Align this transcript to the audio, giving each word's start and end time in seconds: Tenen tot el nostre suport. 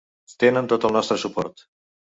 Tenen 0.43 0.71
tot 0.73 0.89
el 0.91 0.97
nostre 0.99 1.21
suport. 1.27 1.67